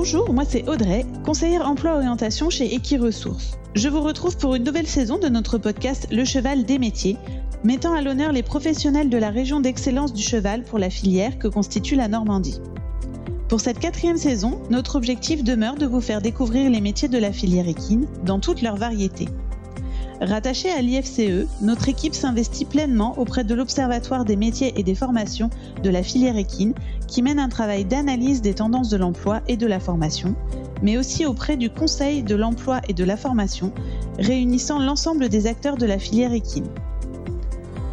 [0.00, 3.58] Bonjour, moi c'est Audrey, conseillère emploi-orientation chez Equiresources.
[3.74, 7.16] Je vous retrouve pour une nouvelle saison de notre podcast Le Cheval des métiers,
[7.64, 11.48] mettant à l'honneur les professionnels de la région d'excellence du cheval pour la filière que
[11.48, 12.60] constitue la Normandie.
[13.48, 17.32] Pour cette quatrième saison, notre objectif demeure de vous faire découvrir les métiers de la
[17.32, 19.26] filière équine dans toutes leurs variétés.
[20.20, 25.48] Rattachée à l'IFCE, notre équipe s'investit pleinement auprès de l'Observatoire des métiers et des formations
[25.84, 26.74] de la filière équine,
[27.06, 30.34] qui mène un travail d'analyse des tendances de l'emploi et de la formation,
[30.82, 33.72] mais aussi auprès du Conseil de l'emploi et de la formation,
[34.18, 36.66] réunissant l'ensemble des acteurs de la filière équine.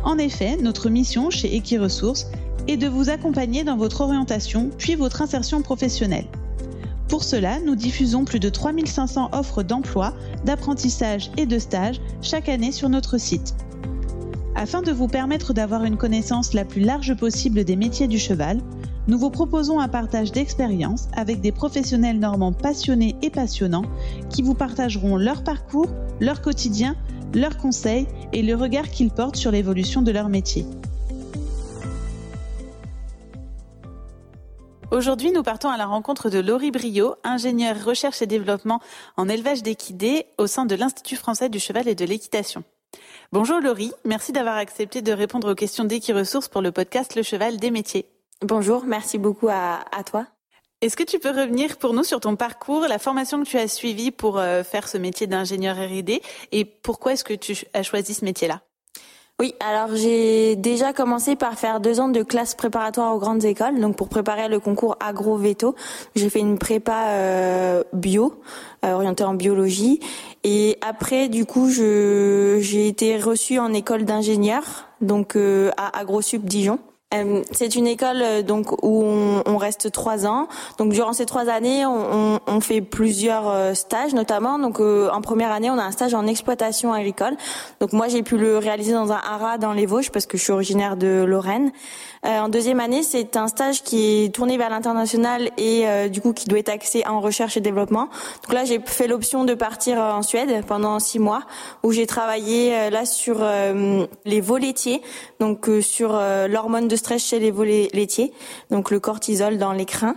[0.03, 2.27] En effet, notre mission chez Equiresources
[2.67, 6.25] est de vous accompagner dans votre orientation puis votre insertion professionnelle.
[7.07, 10.13] Pour cela, nous diffusons plus de 3500 offres d'emploi,
[10.43, 13.55] d'apprentissage et de stage chaque année sur notre site.
[14.55, 18.59] Afin de vous permettre d'avoir une connaissance la plus large possible des métiers du cheval,
[19.07, 23.85] nous vous proposons un partage d'expériences avec des professionnels normands passionnés et passionnants
[24.29, 26.95] qui vous partageront leur parcours, leur quotidien,
[27.35, 30.65] leurs conseils et le regard qu'ils portent sur l'évolution de leur métier.
[34.91, 38.79] Aujourd'hui, nous partons à la rencontre de Laurie Brio, ingénieure recherche et développement
[39.17, 42.63] en élevage d'équidés au sein de l'Institut français du cheval et de l'équitation.
[43.31, 47.57] Bonjour Laurie, merci d'avoir accepté de répondre aux questions d'Equiresources pour le podcast Le Cheval
[47.57, 48.05] des métiers.
[48.41, 50.27] Bonjour, merci beaucoup à, toi.
[50.81, 53.67] Est-ce que tu peux revenir pour nous sur ton parcours, la formation que tu as
[53.67, 58.13] suivie pour euh, faire ce métier d'ingénieur R&D et pourquoi est-ce que tu as choisi
[58.13, 58.61] ce métier-là?
[59.37, 63.81] Oui, alors j'ai déjà commencé par faire deux ans de classe préparatoire aux grandes écoles,
[63.81, 65.75] donc pour préparer le concours agro-veto.
[66.15, 68.41] J'ai fait une prépa euh, bio,
[68.85, 69.99] euh, orientée en biologie,
[70.45, 74.63] et après du coup j'ai été reçue en école d'ingénieur,
[75.01, 76.79] donc euh, à AgroSup Dijon.
[77.15, 80.47] Euh, c'est une école euh, donc où on, reste trois ans.
[80.77, 84.59] Donc durant ces trois années, on, fait plusieurs euh, stages, notamment.
[84.59, 87.35] Donc en première année, on a un stage en exploitation agricole.
[87.79, 90.43] Donc moi, j'ai pu le réaliser dans un haras dans les Vosges parce que je
[90.43, 91.71] suis originaire de Lorraine.
[92.23, 96.47] en deuxième année, c'est un stage qui est tourné vers l'international et du coup qui
[96.47, 98.09] doit être axé en recherche et développement.
[98.43, 101.43] Donc là, j'ai fait l'option de partir en Suède pendant six mois
[101.83, 103.43] où j'ai travaillé là sur
[104.25, 105.01] les veaux laitiers,
[105.39, 108.33] donc sur l'hormone de stress chez les veaux laitiers,
[108.71, 110.15] donc le cortisol dans les crins.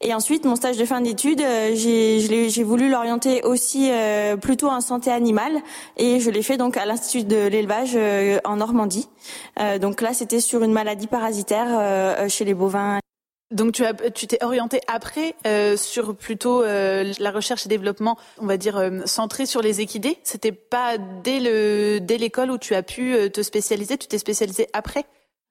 [0.00, 4.80] Et ensuite, mon stage de fin d'études, euh, j'ai voulu l'orienter aussi euh, plutôt en
[4.80, 5.58] santé animale,
[5.96, 9.08] et je l'ai fait donc à l'institut de l'élevage euh, en Normandie.
[9.80, 13.00] donc là, c'était sur une maladie parasitaire chez les bovins.
[13.50, 15.34] Donc tu as, tu t'es orienté après
[15.76, 18.76] sur plutôt la recherche et développement, on va dire
[19.06, 20.18] centré sur les équidés.
[20.22, 23.98] C'était pas dès le dès l'école où tu as pu te spécialiser.
[23.98, 25.04] Tu t'es spécialisé après?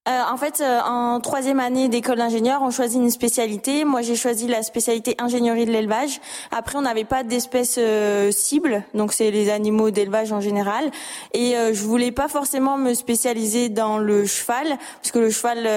[0.10, 3.86] Euh, en fait, euh, en troisième année d'école d'ingénieur, on choisit une spécialité.
[3.86, 6.20] Moi, j'ai choisi la spécialité ingénierie de l'élevage.
[6.52, 10.90] Après, on n'avait pas d'espèces euh, cibles, donc c'est les animaux d'élevage en général.
[11.34, 15.68] Et je voulais pas forcément me spécialiser dans le cheval, parce que le cheval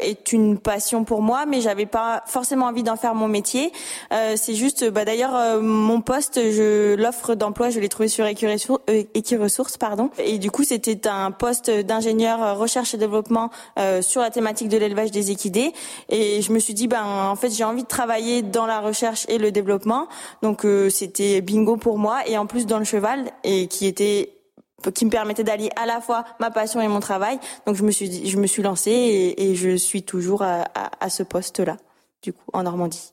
[0.00, 3.72] est une passion pour moi, mais j'avais pas forcément envie d'en faire mon métier.
[4.10, 10.10] c'est juste, bah, d'ailleurs, mon poste, je l'offre d'emploi, je l'ai trouvé sur Equiresources, pardon.
[10.18, 13.50] Et du coup, c'était un poste d'ingénieur recherche et développement
[13.81, 15.72] euh, sur la thématique de l'élevage des équidés.
[16.08, 19.26] Et je me suis dit, ben en fait, j'ai envie de travailler dans la recherche
[19.28, 20.08] et le développement.
[20.42, 22.26] Donc euh, c'était bingo pour moi.
[22.26, 24.34] Et en plus dans le cheval, et qui était
[24.94, 27.38] qui me permettait d'allier à la fois ma passion et mon travail.
[27.66, 31.76] Donc je me suis je me suis lancée et, je suis toujours à ce poste-là,
[32.22, 33.12] du coup, en Normandie.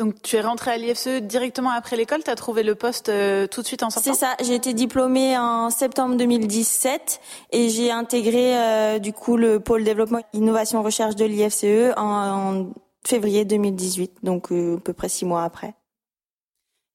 [0.00, 3.46] Donc tu es rentrée à l'IFCE directement après l'école, tu as trouvé le poste euh,
[3.46, 4.14] tout de suite en sortant?
[4.14, 7.20] C'est ça, j'ai été diplômée en septembre 2017
[7.52, 12.70] et j'ai intégré euh, du coup le pôle développement innovation recherche de l'IFCE en,
[13.06, 15.74] février 2018, donc euh, à peu près six mois après.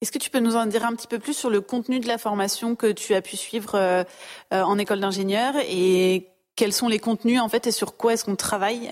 [0.02, 2.08] Est-ce que tu peux nous en dire un petit peu plus sur le contenu de
[2.08, 4.06] la formation que tu as pu suivre
[4.52, 8.36] en école d'ingénieur et quels sont les contenus en fait et sur quoi est-ce qu'on
[8.36, 8.88] travaille,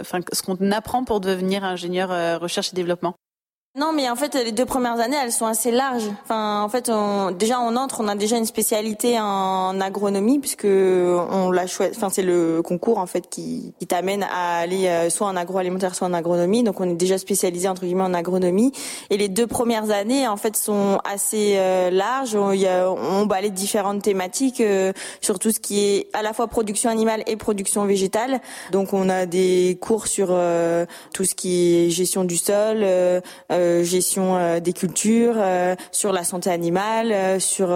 [0.00, 3.14] enfin ce qu'on apprend pour devenir ingénieur recherche et développement?
[3.76, 6.08] Non, mais en fait, les deux premières années, elles sont assez larges.
[6.22, 10.64] Enfin, en fait, on, déjà on entre, on a déjà une spécialité en agronomie puisque
[10.66, 11.64] on l'a.
[11.64, 15.96] Enfin, c'est le concours en fait qui, qui t'amène à aller euh, soit en agroalimentaire,
[15.96, 16.62] soit en agronomie.
[16.62, 18.70] Donc, on est déjà spécialisé entre guillemets en agronomie.
[19.10, 22.36] Et les deux premières années, en fait, sont assez euh, larges.
[22.36, 26.32] On, y a, on balaye différentes thématiques euh, sur tout ce qui est à la
[26.32, 28.40] fois production animale et production végétale.
[28.70, 30.28] Donc, on a des cours sur
[31.12, 32.86] tout ce qui est gestion du sol
[33.82, 35.36] gestion des cultures,
[35.92, 37.74] sur la santé animale, sur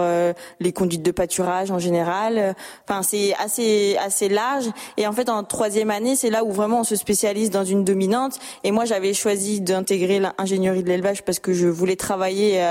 [0.59, 2.55] les conduites de pâturage en général.
[2.87, 4.69] Enfin, c'est assez assez large.
[4.97, 7.83] Et en fait, en troisième année, c'est là où vraiment on se spécialise dans une
[7.83, 8.39] dominante.
[8.63, 12.61] Et moi, j'avais choisi d'intégrer l'ingénierie de l'élevage parce que je voulais travailler,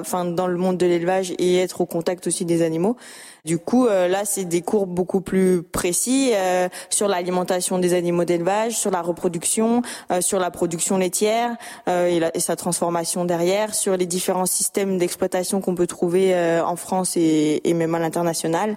[0.00, 2.96] enfin, dans le monde de l'élevage et être au contact aussi des animaux.
[3.46, 8.24] Du coup, euh, là, c'est des cours beaucoup plus précis euh, sur l'alimentation des animaux
[8.24, 11.54] d'élevage, sur la reproduction, euh, sur la production laitière
[11.86, 17.16] et, et, sa transformation derrière, sur les différents systèmes d'exploitation qu'on peut trouver en France
[17.16, 18.76] et, et même à l'international.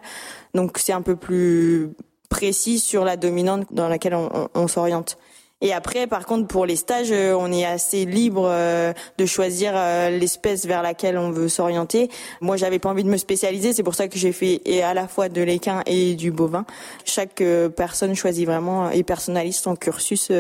[0.54, 1.90] Donc, c'est un peu plus
[2.30, 5.18] précis sur la dominante dans laquelle on, on s'oriente.
[5.62, 9.74] Et après, par contre, pour les stages, euh, on est assez libre euh, de choisir
[9.76, 12.10] euh, l'espèce vers laquelle on veut s'orienter.
[12.40, 14.94] Moi, j'avais pas envie de me spécialiser, c'est pour ça que j'ai fait et à
[14.94, 16.66] la fois de l'équin et du bovin.
[17.04, 17.44] Chaque
[17.76, 20.32] personne choisit vraiment et personnalise son cursus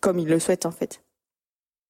[0.00, 1.03] comme il le souhaite en fait.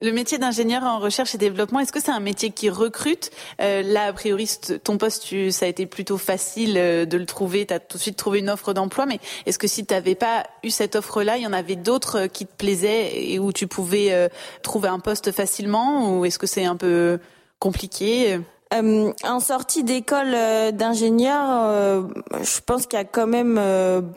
[0.05, 3.31] Le métier d'ingénieur en recherche et développement, est-ce que c'est un métier qui recrute?
[3.63, 4.47] Euh, Là, a priori,
[4.83, 7.65] ton poste, tu, ça a été plutôt facile euh, de le trouver.
[7.65, 9.07] Tu as tout de suite trouvé une offre d'emploi.
[9.07, 12.25] Mais est-ce que si tu n'avais pas eu cette offre-là, il y en avait d'autres
[12.25, 14.29] euh, qui te plaisaient et où tu pouvais
[14.63, 16.19] trouver un poste facilement?
[16.19, 17.19] Ou est-ce que c'est un peu
[17.59, 18.41] compliqué?
[18.73, 22.03] Euh, en sortie d'école euh, d'ingénieur, euh,
[22.43, 23.61] je pense qu'il y a quand même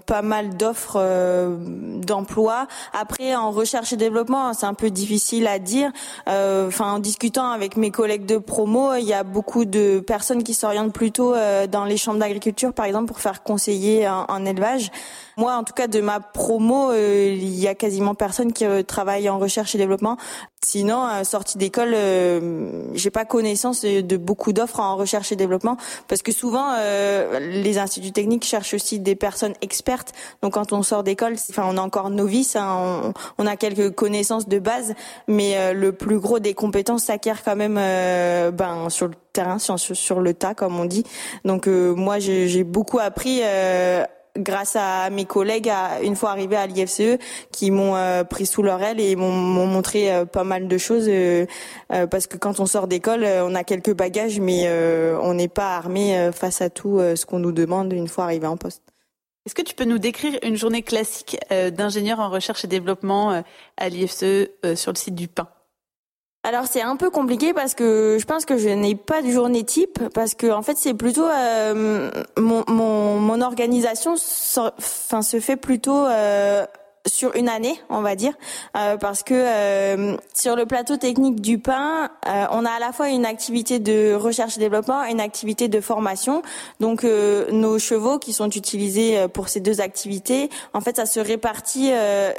[0.05, 0.97] pas mal d'offres
[2.05, 2.67] d'emploi.
[2.93, 5.91] Après, en recherche et développement, c'est un peu difficile à dire.
[6.27, 10.53] Enfin, en discutant avec mes collègues de promo, il y a beaucoup de personnes qui
[10.53, 11.35] s'orientent plutôt
[11.69, 14.91] dans les chambres d'agriculture, par exemple, pour faire conseiller en élevage.
[15.37, 19.39] Moi, en tout cas, de ma promo, il y a quasiment personne qui travaille en
[19.39, 20.17] recherche et développement.
[20.65, 21.95] Sinon, sortie d'école,
[22.93, 26.75] j'ai pas connaissance de, beaucoup d'offres en recherche et développement parce que souvent
[27.39, 30.13] les instituts techniques cherchent aussi des personnes expertes.
[30.41, 34.47] Donc quand on sort d'école, enfin on est encore novice, hein, on, a quelques connaissances
[34.47, 34.93] de base,
[35.27, 40.21] mais le plus gros des compétences s'acquiert quand même ben sur le terrain, sur, sur,
[40.21, 41.03] le tas comme on dit.
[41.45, 43.41] Donc moi j'ai beaucoup appris
[44.37, 47.17] grâce à mes collègues, une fois arrivés à l'IFCE,
[47.51, 51.07] qui m'ont euh, pris sous leur aile et m'ont montré euh, pas mal de choses.
[51.07, 51.45] Euh,
[51.89, 54.69] parce que quand on sort d'école, on a quelques bagages, mais
[55.21, 58.57] on n'est pas armé face à tout ce qu'on nous demande une fois arrivé en
[58.57, 58.83] poste.
[59.45, 63.43] Est-ce que tu peux nous décrire une journée classique d'ingénieur en recherche et développement
[63.77, 65.47] à l'IFCE sur le site du pain?
[66.47, 69.65] Alors c'est un peu compliqué parce que je pense que je n'ai pas de journée
[69.65, 75.57] type parce que en fait c'est plutôt euh, mon, mon, mon, organisation enfin se fait
[75.57, 76.65] plutôt euh,
[77.07, 78.33] sur une année, on va dire,
[78.75, 82.91] euh, parce que euh, sur le plateau technique du pain, euh, on a à la
[82.91, 86.41] fois une activité de recherche et développement une activité de formation.
[86.79, 91.91] Donc nos chevaux qui sont utilisés pour ces deux activités, en fait, ça se répartit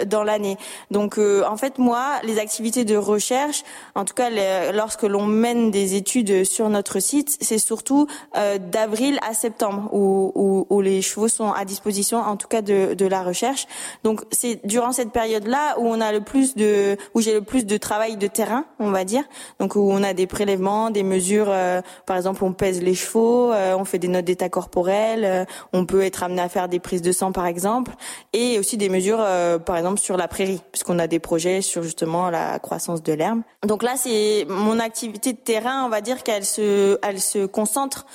[0.06, 0.56] dans l'année.
[0.91, 3.62] Donc en fait, moi, les activités de recherche,
[3.94, 4.31] en tout cas
[4.73, 10.67] lorsque l'on mène des études sur notre site, c'est surtout d'avril à septembre où, où,
[10.70, 13.67] où, les chevaux sont à disposition, en tout cas de, de la recherche.
[14.05, 17.66] Donc c'est durant cette période-là où on a le plus de, où j'ai le plus
[17.66, 19.25] de travail de terrain, on va dire.
[19.58, 21.49] Donc où on a des prélèvements, des mesures.
[21.49, 25.44] Euh, par exemple, on pèse les chevaux, euh, on fait des notes d'état corporel, euh,
[25.72, 27.93] on peut être amené à faire des prises de sang, par exemple,
[28.32, 29.25] et aussi des mesures,
[29.64, 33.40] par exemple, sur la prairie, puisqu'on a des projets sur justement la croissance de l'herbe.
[33.66, 38.06] Donc là, c'est mon activité de terrain, on va dire qu'elle se, elle se concentre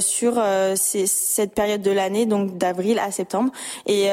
[0.00, 0.42] sur
[0.76, 3.50] cette période de l'année, donc d'avril à septembre.
[3.86, 4.08] Et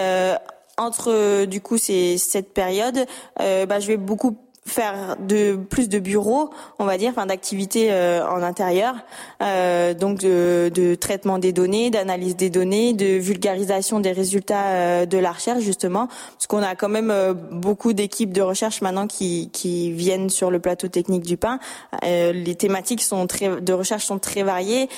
[0.78, 3.06] entre euh, du coup ces, cette période,
[3.40, 7.92] euh, bah, je vais beaucoup faire de plus de bureaux, on va dire, enfin d'activités
[7.92, 8.96] euh, en intérieur,
[9.44, 15.06] euh, donc de, de, traitement des données, d'analyse des données, de vulgarisation des résultats euh,
[15.06, 19.06] de la recherche justement, parce qu'on a quand même euh, beaucoup d'équipes de recherche maintenant
[19.06, 21.60] qui, qui viennent sur le plateau technique du pain.
[22.04, 24.90] Euh, les thématiques sont très, de recherche sont très variées.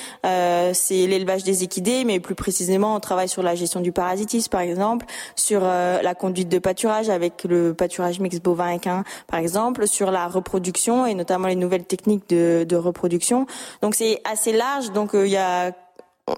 [0.73, 4.61] C'est l'élevage des équidés, mais plus précisément, on travaille sur la gestion du parasitisme, par
[4.61, 5.05] exemple,
[5.35, 10.27] sur la conduite de pâturage avec le pâturage mix bovin équin, par exemple sur la
[10.27, 13.47] reproduction et notamment les nouvelles techniques de, reproduction.
[13.81, 14.91] Donc c'est assez large.
[14.91, 15.71] Donc euh, il y a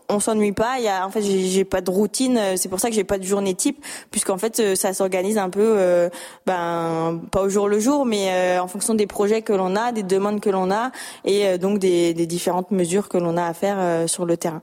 [0.07, 0.77] on s'ennuie pas.
[0.77, 2.39] Il y a, en fait, j'ai pas de routine.
[2.57, 5.49] C'est pour ça que j'ai pas de journée type, puisqu'en fait, euh, ça s'organise un
[5.49, 6.09] peu, euh,
[6.45, 10.03] ben, pas au jour le jour, mais en fonction des projets que l'on a, des
[10.03, 10.91] demandes que l'on a,
[11.25, 14.61] et donc des, différentes mesures que l'on a à faire sur le terrain.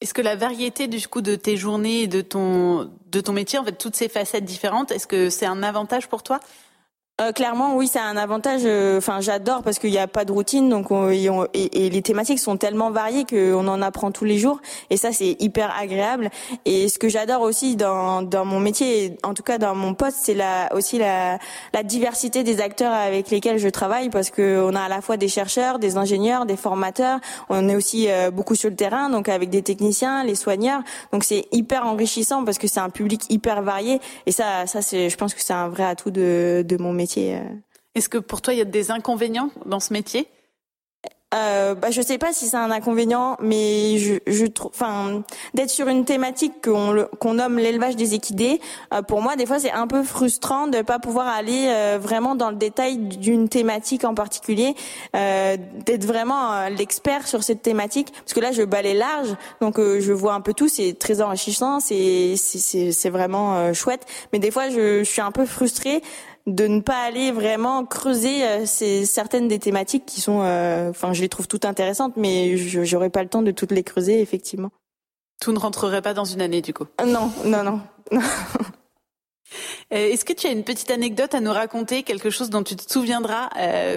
[0.00, 3.58] Est-ce que la variété du coup de tes journées et de ton de ton métier,
[3.58, 6.40] en fait, toutes ces facettes différentes, est-ce que c'est un avantage pour toi?
[7.20, 8.62] Euh, clairement, oui, c'est un avantage.
[8.64, 10.88] Euh, enfin, j'adore parce qu'il n'y a pas de routine, donc
[11.52, 15.36] et, les thématiques sont tellement variées qu'on en apprend tous les jours, et ça c'est
[15.38, 16.30] hyper agréable.
[16.64, 20.16] Et ce que j'adore aussi dans, dans mon métier, en tout cas dans mon poste,
[20.22, 21.38] c'est la, aussi la,
[21.72, 25.16] la diversité des acteurs avec lesquels je travaille, parce que on a à la fois
[25.16, 27.20] des chercheurs, des ingénieurs, des formateurs.
[27.48, 30.82] On est aussi euh, beaucoup sur le terrain, donc avec des techniciens, les soigneurs.
[31.12, 35.10] Donc c'est hyper enrichissant parce que c'est un public hyper varié, et ça, ça c'est,
[35.10, 37.03] je pense que c'est un vrai atout de, de mon métier.
[37.18, 37.42] Euh.
[37.94, 40.28] Est-ce que pour toi, il y a des inconvénients dans ce métier?
[41.34, 45.70] Euh, bah, je sais pas si c'est un inconvénient, mais je, je trouve, enfin, d'être
[45.70, 48.60] sur une thématique qu'on nomme l'élevage des équidés,
[48.92, 52.36] euh, pour moi, des fois, c'est un peu frustrant de pas pouvoir aller euh, vraiment
[52.36, 54.74] dans le détail d'une thématique en particulier,
[55.12, 60.34] d'être vraiment l'expert sur cette thématique, parce que là, je balais large, donc je vois
[60.34, 64.98] un peu tout, c'est très enrichissant, c'est c'est c'est vraiment chouette, mais des fois, je,
[64.98, 66.02] je suis un peu frustrée
[66.46, 71.12] de ne pas aller vraiment creuser euh, ces, certaines des thématiques qui sont, euh, enfin,
[71.12, 74.70] je les trouve toutes intéressantes, mais j'aurais pas le temps de toutes les creuser, effectivement.
[75.40, 76.86] Tout ne rentrerait pas dans une année, du coup.
[77.00, 77.80] Euh, non, non, non.
[79.90, 82.90] Est-ce que tu as une petite anecdote à nous raconter, quelque chose dont tu te
[82.90, 83.50] souviendras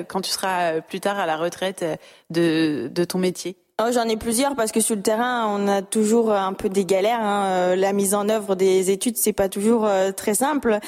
[0.07, 1.83] quand tu seras plus tard à la retraite
[2.29, 3.55] de, de ton métier?
[3.79, 6.83] Oh, j'en ai plusieurs parce que sur le terrain, on a toujours un peu des
[6.83, 7.21] galères.
[7.21, 7.43] Hein.
[7.45, 10.79] Euh, la mise en œuvre des études, c'est pas toujours euh, très simple.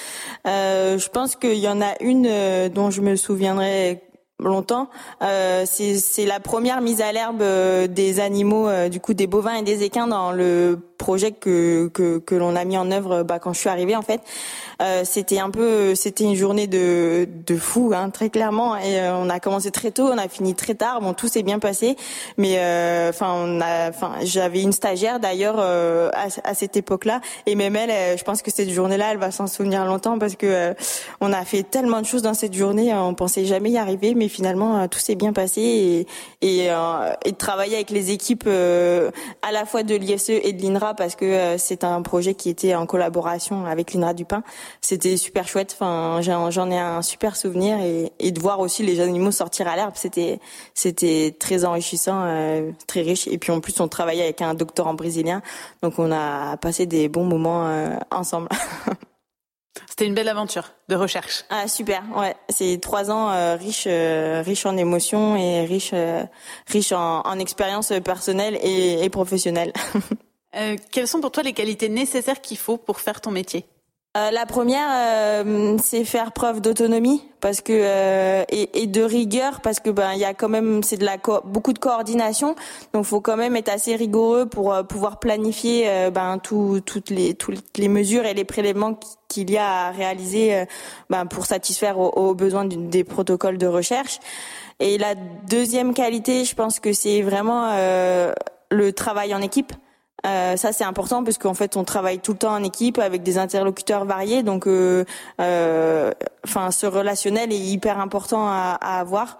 [0.48, 4.01] Euh, je pense qu'il y en a une dont je me souviendrai
[4.39, 4.89] longtemps.
[5.22, 7.43] c'est la première mise à l'herbe
[7.89, 12.55] des animaux, du coup des bovins et des équins dans le projet que que, l'on
[12.55, 14.22] a mis en œuvre bah, quand je suis arrivée en fait.
[14.81, 18.77] Euh, c'était un peu, c'était une journée de de fou, hein, très clairement.
[18.77, 21.01] Et euh, on a commencé très tôt, on a fini très tard.
[21.01, 21.96] Bon, tout s'est bien passé,
[22.38, 23.60] mais euh, enfin,
[24.24, 28.51] j'avais une stagiaire d'ailleurs euh, à, à, cette époque-là, et même elle, je pense que
[28.51, 30.75] cette journée-là, elle va s'en souvenir longtemps parce que
[31.22, 34.28] on a fait tellement de choses dans cette journée, on pensait jamais y arriver, mais
[34.29, 36.07] finalement tout s'est bien passé et
[36.41, 36.67] et,
[37.25, 41.15] et de travailler avec les équipes à la fois de l'ISE et de l'INRA parce
[41.15, 44.43] que euh, c'est un projet qui était en collaboration avec l'INRA du Pain.
[44.81, 45.75] C'était super chouette.
[45.79, 49.93] Enfin, j'en ai un super souvenir et, de voir aussi les animaux sortir à l'herbe,
[49.95, 50.39] c'était
[50.74, 53.27] c'était très enrichissant, euh, très riche.
[53.27, 55.41] Et puis en plus, on travaillait avec un doctorant brésilien,
[55.81, 58.50] donc on a passé des bons moments euh, ensemble.
[59.88, 61.45] C'était une belle aventure de recherche.
[61.50, 62.36] Ah super, ouais.
[62.50, 66.24] C'est trois ans euh, riches, euh, riches en émotions et riches, euh,
[66.67, 69.74] riches en, en expériences personnelles et, et professionnelles.
[70.55, 73.67] Euh, quelles sont pour toi les qualités nécessaires qu'il faut pour faire ton métier?
[74.18, 79.80] Euh, la première, euh, c'est faire preuve d'autonomie parce que euh, et, de rigueur parce
[79.80, 82.56] que ben il y a quand même c'est de la beaucoup de coordination.
[82.94, 87.78] Donc faut quand même être assez rigoureux pour pouvoir planifier ben tout, toutes les toutes
[87.78, 90.66] les mesures et les prélèvements qu'il y a à réaliser
[91.12, 94.20] ben, pour satisfaire aux besoins des protocoles de recherche.
[94.80, 97.75] Et la deuxième qualité je pense que c'est vraiment
[98.72, 99.72] le travail en équipe
[100.25, 103.23] euh, ça c'est important parce qu'en fait on travaille tout le temps en équipe avec
[103.23, 105.05] des interlocuteurs variés, donc euh,
[105.39, 106.11] euh,
[106.45, 109.39] enfin ce relationnel est hyper important à, à avoir.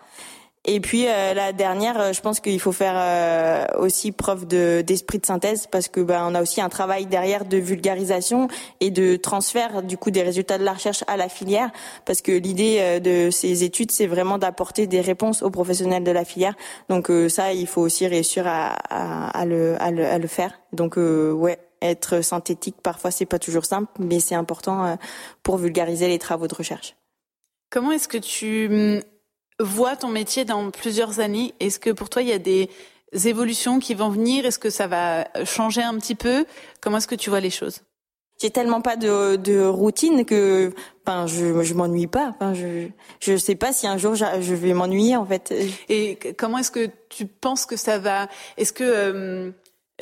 [0.72, 4.84] Et puis euh, la dernière, euh, je pense qu'il faut faire euh, aussi preuve de
[4.86, 8.50] d'esprit de synthèse parce que ben on a aussi un travail derrière de vulgarisation
[8.80, 11.72] et de transfert du coup des résultats de la recherche à la filière
[12.06, 16.24] parce que l'idée de ces études c'est vraiment d'apporter des réponses aux professionnels de la
[16.24, 16.54] filière.
[16.88, 20.54] Donc ça il faut aussi réussir à, à, à, le, à, le, le faire.
[20.72, 25.00] Donc ouais être synthétique parfois c'est pas toujours simple mais c'est important
[25.42, 26.96] pour vulgariser les travaux de recherche.
[27.72, 29.02] Comment est-ce que tu hum,
[29.60, 31.54] vois ton métier dans plusieurs années.
[31.60, 32.70] Est-ce que pour toi, il y a des
[33.25, 34.46] évolutions qui vont venir?
[34.46, 36.46] Est-ce que ça va changer un petit peu?
[36.82, 37.82] Comment est-ce que tu vois les choses?
[38.42, 40.72] J'ai tellement pas de, de routine que
[41.06, 42.30] enfin je je m'ennuie pas.
[42.30, 42.88] Enfin je
[43.20, 45.54] je sais pas si un jour je vais m'ennuyer en fait.
[45.89, 48.30] Et comment est-ce que tu penses que ça va?
[48.56, 49.51] Est-ce que euh,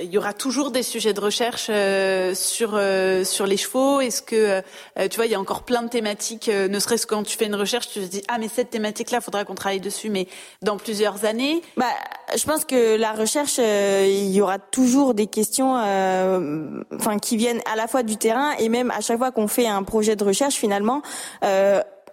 [0.01, 4.00] il y aura toujours des sujets de recherche euh, sur euh, sur les chevaux.
[4.01, 4.62] Est-ce que
[4.98, 6.48] euh, tu vois, il y a encore plein de thématiques.
[6.50, 9.22] ne serait-ce que quand tu fais une recherche, tu te dis ah mais cette thématique-là,
[9.22, 10.27] faudra qu'on travaille dessus, mais
[10.62, 11.62] dans plusieurs années.
[11.75, 11.86] Bah,
[12.36, 17.75] je pense que la recherche, il y aura toujours des questions, enfin qui viennent à
[17.75, 20.56] la fois du terrain et même à chaque fois qu'on fait un projet de recherche,
[20.56, 21.01] finalement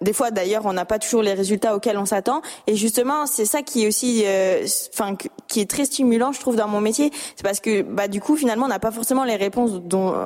[0.00, 2.42] des fois, d'ailleurs, on n'a pas toujours les résultats auxquels on s'attend.
[2.66, 5.16] Et justement, c'est ça qui est aussi, euh, enfin,
[5.48, 7.10] qui est très stimulant, je trouve, dans mon métier.
[7.36, 9.72] C'est parce que, bah, du coup, finalement, on n'a pas forcément les réponses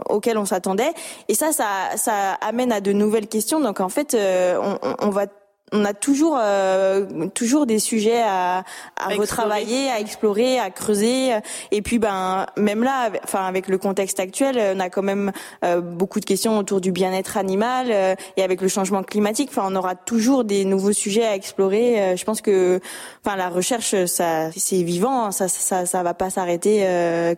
[0.08, 0.92] auxquelles on s'attendait.
[1.28, 3.60] Et ça, ça, ça amène à de nouvelles questions.
[3.60, 5.26] Donc, en fait, euh, on, on, va
[5.72, 8.64] on a toujours euh, toujours des sujets à,
[8.96, 11.32] à, retravailler, à explorer, à creuser.
[11.70, 15.32] Et puis ben même là, enfin avec le contexte actuel, on a quand même
[15.64, 19.50] euh, beaucoup de questions autour du bien-être animal euh, et avec le changement climatique.
[19.50, 22.16] Enfin, on aura toujours des nouveaux sujets à explorer.
[22.16, 22.80] je pense que
[23.24, 25.32] enfin la recherche, ça c'est vivant, hein.
[25.32, 26.86] ça, ça ça va pas s'arrêter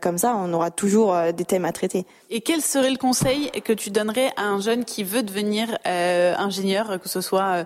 [0.01, 0.37] comme ça.
[0.37, 2.07] On aura toujours des thèmes à traiter.
[2.31, 7.01] Et quel serait le conseil que tu donnerais à un jeune qui veut devenir ingénieur,
[7.01, 7.65] que ce soit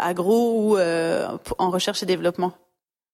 [0.00, 1.28] agro ou euh,
[1.58, 2.52] en recherche et développement?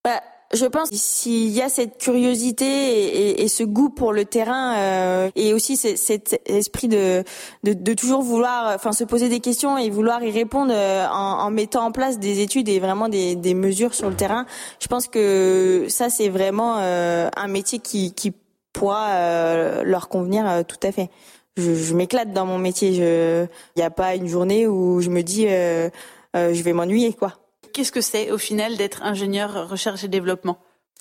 [0.04, 0.20] Bah,
[0.52, 5.52] je pense s'il y a cette curiosité et, ce goût pour le terrain euh, et
[5.52, 7.24] aussi cet esprit de,
[7.64, 11.40] de, de, toujours vouloir, enfin se poser des questions et vouloir y répondre euh, en,
[11.40, 14.46] en, mettant en place des études et vraiment des, des, mesures sur le terrain.
[14.80, 18.32] Je pense que ça c'est vraiment euh, un métier qui, qui
[18.72, 21.08] pourra leur convenir tout à fait.
[21.56, 22.90] Je, je m'éclate dans mon métier.
[22.90, 25.88] Il n'y a pas une journée où je me dis euh,
[26.34, 27.34] je vais m'ennuyer, quoi.
[27.72, 30.58] Qu'est-ce que c'est au final d'être ingénieur recherche et développement?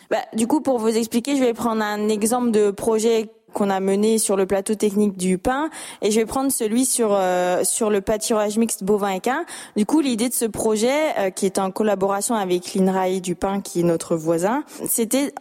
[0.10, 3.80] Bah, Du coup, pour vous expliquer, je vais prendre un exemple de projet qu'on a
[3.80, 5.70] mené sur le plateau technique du pain
[6.02, 9.46] et je vais prendre celui sur euh, sur le pâturage mixte bovin équin.
[9.78, 13.62] Du coup, l'idée de ce projet euh, qui est en collaboration avec l'INRAE du pain
[13.62, 15.34] qui est notre voisin, c'était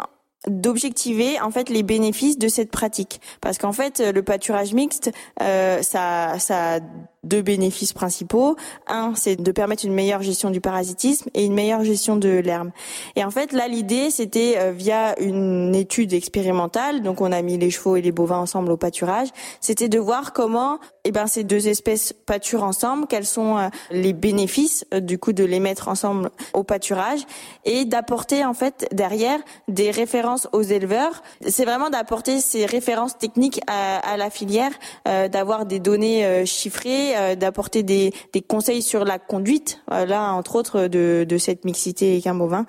[0.46, 5.82] d'objectiver en fait les bénéfices de cette pratique parce qu'en fait le pâturage mixte euh,
[5.82, 6.80] ça ça
[7.24, 8.56] deux bénéfices principaux.
[8.88, 12.70] Un, c'est de permettre une meilleure gestion du parasitisme et une meilleure gestion de l'herbe.
[13.14, 17.58] Et en fait, là, l'idée, c'était euh, via une étude expérimentale, donc on a mis
[17.58, 19.28] les chevaux et les bovins ensemble au pâturage,
[19.60, 24.12] c'était de voir comment eh ben, ces deux espèces pâturent ensemble, quels sont euh, les
[24.12, 27.20] bénéfices euh, du coup de les mettre ensemble au pâturage
[27.64, 29.38] et d'apporter en fait derrière
[29.68, 31.22] des références aux éleveurs.
[31.46, 34.72] C'est vraiment d'apporter ces références techniques à, à la filière,
[35.04, 38.12] d'avoir des données chiffrées euh, d'apporter des,
[38.48, 42.66] conseils sur la conduite, euh, là entre autres de, cette mixité équin-bovin.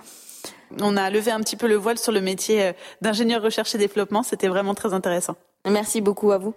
[0.82, 3.78] On a levé un petit peu le voile sur le métier euh, d'ingénieur recherche et
[3.78, 5.36] développement, c'était vraiment très intéressant.
[5.66, 6.54] Merci beaucoup à vous.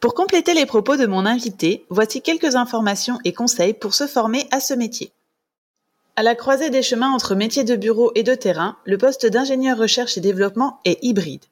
[0.00, 4.46] Pour compléter les propos de mon invité, voici quelques informations et conseils pour se former
[4.50, 5.12] à ce métier.
[6.16, 9.76] À la croisée des chemins entre métier de bureau et de terrain, le poste d'ingénieur
[9.76, 11.44] recherche et développement est hybride.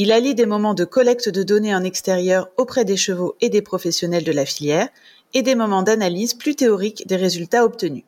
[0.00, 3.62] Il allie des moments de collecte de données en extérieur auprès des chevaux et des
[3.62, 4.88] professionnels de la filière
[5.34, 8.04] et des moments d'analyse plus théoriques des résultats obtenus.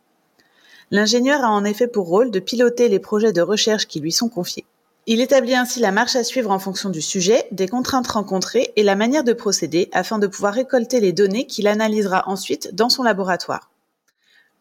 [0.92, 4.28] L'ingénieur a en effet pour rôle de piloter les projets de recherche qui lui sont
[4.28, 4.66] confiés.
[5.06, 8.85] Il établit ainsi la marche à suivre en fonction du sujet, des contraintes rencontrées et
[8.85, 13.02] la manière de procéder afin de pouvoir récolter les données qu'il analysera ensuite dans son
[13.02, 13.68] laboratoire.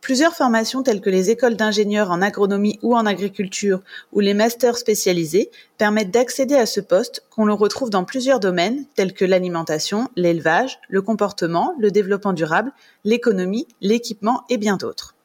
[0.02, 3.82] Plusieurs formations telles que les écoles d'ingénieurs en agronomie ou en agriculture
[4.14, 8.86] ou les masters spécialisés permettent d'accéder à ce poste qu'on le retrouve dans plusieurs domaines
[8.96, 12.72] tels que l'alimentation, l'élevage, le comportement, le développement durable,
[13.04, 15.16] l'économie, l'équipement et bien d'autres.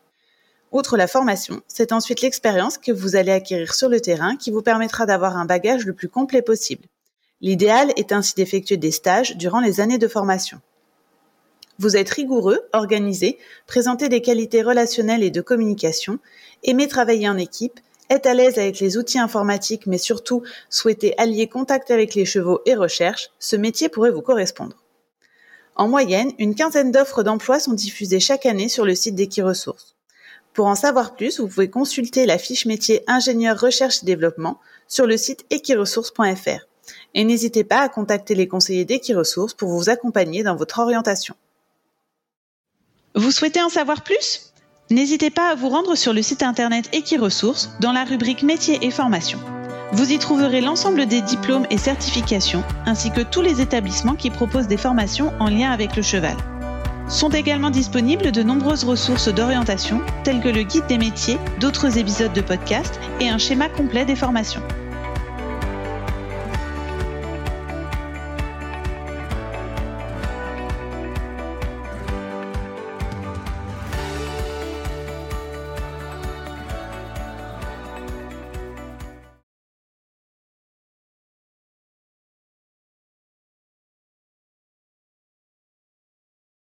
[0.72, 4.62] Outre la formation, c'est ensuite l'expérience que vous allez acquérir sur le terrain qui vous
[4.62, 6.88] permettra d'avoir un bagage le plus complet possible.
[7.40, 10.60] L'idéal est ainsi d'effectuer des stages durant les années de formation.
[11.78, 16.18] Vous êtes rigoureux, organisé, présentez des qualités relationnelles et de communication,
[16.62, 21.48] aimez travailler en équipe, êtes à l'aise avec les outils informatiques, mais surtout souhaitez allier
[21.48, 24.76] contact avec les chevaux et recherche, ce métier pourrait vous correspondre.
[25.74, 29.96] En moyenne, une quinzaine d'offres d'emploi sont diffusées chaque année sur le site d'Equiresources.
[30.52, 35.06] Pour en savoir plus, vous pouvez consulter la fiche métier ingénieur recherche et développement sur
[35.06, 36.68] le site equiresources.fr.
[37.14, 41.34] Et n'hésitez pas à contacter les conseillers d'Equiresources pour vous accompagner dans votre orientation.
[43.16, 44.52] Vous souhaitez en savoir plus?
[44.90, 48.90] N'hésitez pas à vous rendre sur le site internet Equiresources dans la rubrique Métiers et
[48.90, 49.38] formations.
[49.92, 54.66] Vous y trouverez l'ensemble des diplômes et certifications, ainsi que tous les établissements qui proposent
[54.66, 56.36] des formations en lien avec le cheval.
[57.08, 62.32] Sont également disponibles de nombreuses ressources d'orientation, telles que le guide des métiers, d'autres épisodes
[62.32, 64.62] de podcast et un schéma complet des formations.